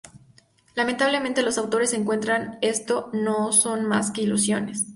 Lamentablemente, 0.73 1.43
los 1.43 1.59
autores 1.59 1.93
encuentran, 1.93 2.57
esto 2.63 3.11
no 3.13 3.51
son 3.51 3.85
más 3.85 4.09
que 4.09 4.23
ilusiones. 4.23 4.87